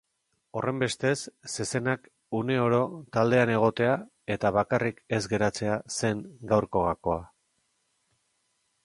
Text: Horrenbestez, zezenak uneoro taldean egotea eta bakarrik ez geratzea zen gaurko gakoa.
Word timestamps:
Horrenbestez, 0.59 1.17
zezenak 1.55 2.07
uneoro 2.39 2.79
taldean 3.17 3.51
egotea 3.57 3.91
eta 4.37 4.53
bakarrik 4.57 5.05
ez 5.19 5.21
geratzea 5.35 5.77
zen 5.99 6.25
gaurko 6.55 6.83
gakoa. 6.89 7.21